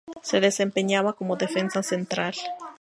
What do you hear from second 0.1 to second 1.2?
Se desempeñaba